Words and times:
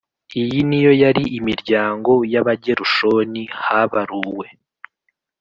Iyo 0.41 0.59
ni 0.69 0.79
yo 0.85 0.91
yari 1.03 1.23
imiryango 1.39 2.11
y 2.33 2.35
Abagerushoni 2.41 3.43
Habaruwe 3.63 4.47